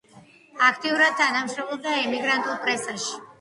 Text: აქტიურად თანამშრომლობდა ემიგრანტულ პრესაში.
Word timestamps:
აქტიურად 0.67 1.13
თანამშრომლობდა 1.19 1.93
ემიგრანტულ 2.07 2.59
პრესაში. 2.65 3.15